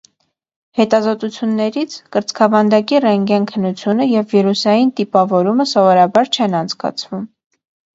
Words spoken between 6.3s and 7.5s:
չեն անցկացվում։